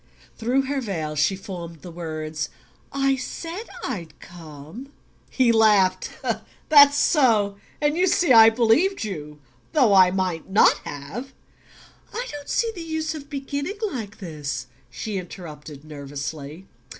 [0.35, 2.49] Through her veil she formed the words:
[2.91, 4.89] "I said I'd come."
[5.29, 6.09] He laughed.
[6.69, 7.57] "That's so.
[7.79, 9.39] And you see I believed you.
[9.73, 11.33] Though I might not have"
[12.15, 16.65] "I don't see the use of beginning like this," she interrupted nervously.